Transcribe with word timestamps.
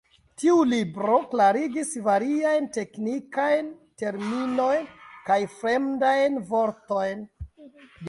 Tiu 0.43 0.53
libro 0.69 1.17
klarigis 1.33 1.91
variajn 2.07 2.67
teknikajn 2.79 3.71
terminojn 4.03 4.91
kaj 5.31 5.41
fremdajn 5.61 6.45
vortojn. 6.53 7.27